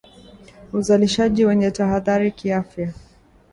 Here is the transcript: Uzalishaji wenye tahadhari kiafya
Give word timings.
Uzalishaji 0.73 1.45
wenye 1.45 1.71
tahadhari 1.71 2.31
kiafya 2.31 2.93